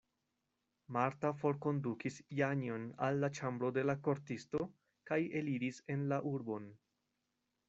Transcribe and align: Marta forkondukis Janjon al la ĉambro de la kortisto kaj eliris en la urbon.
Marta 0.95 1.29
forkondukis 1.41 2.17
Janjon 2.39 2.87
al 3.09 3.21
la 3.25 3.31
ĉambro 3.41 3.71
de 3.77 3.85
la 3.91 3.97
kortisto 4.09 4.67
kaj 5.11 5.21
eliris 5.43 5.85
en 5.97 6.09
la 6.15 6.21
urbon. 6.33 6.69